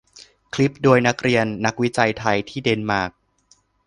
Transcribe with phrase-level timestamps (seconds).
[0.53, 3.11] คลิปโดยนักเรียนนักวิจัยไทยที่เดนมาร์ก